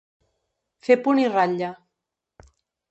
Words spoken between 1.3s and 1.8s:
ratlla.